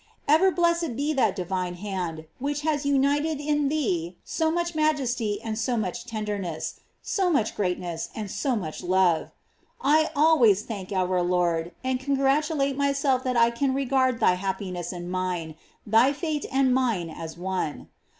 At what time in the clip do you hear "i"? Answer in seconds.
9.79-10.09, 13.37-13.51